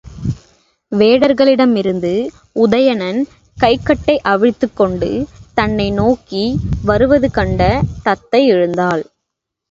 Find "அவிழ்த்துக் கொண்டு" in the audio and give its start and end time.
4.23-5.27